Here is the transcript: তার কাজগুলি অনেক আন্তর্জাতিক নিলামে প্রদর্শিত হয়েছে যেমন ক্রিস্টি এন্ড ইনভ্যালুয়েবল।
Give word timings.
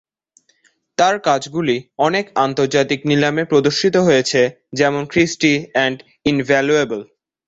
তার 0.97 1.15
কাজগুলি 1.19 1.75
অনেক 1.99 2.25
আন্তর্জাতিক 2.37 2.99
নিলামে 3.05 3.43
প্রদর্শিত 3.43 3.95
হয়েছে 4.07 4.41
যেমন 4.73 5.01
ক্রিস্টি 5.05 5.53
এন্ড 5.75 5.97
ইনভ্যালুয়েবল। 6.25 7.01